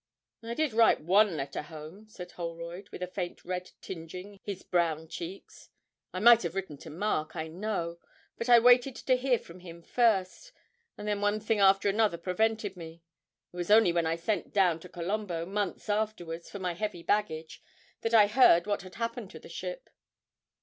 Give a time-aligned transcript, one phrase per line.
[0.41, 5.07] 'I did write one letter home,' said Holroyd, with a faint red tingeing his brown
[5.07, 5.69] cheeks.
[6.11, 7.99] 'I might have written to Mark, I know;
[8.35, 10.53] but I waited to hear from him first,
[10.97, 13.03] and then one thing after another prevented me.
[13.53, 17.61] It was only when I sent down to Colombo, months afterwards, for my heavy baggage,
[18.01, 19.87] that I heard what had happened to the ship.'